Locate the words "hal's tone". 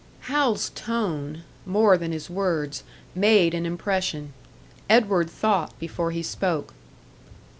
0.21-1.43